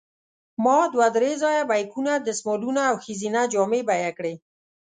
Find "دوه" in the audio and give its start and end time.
0.93-1.07